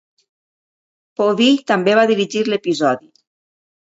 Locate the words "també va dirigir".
1.73-2.43